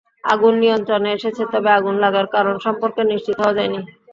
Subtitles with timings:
[0.23, 3.79] আগুন নিয়ন্ত্রণে এসেছে, তবে আগুন লাগার কারণ সম্পর্কে নিশ্চিত হওয়া যায়নি।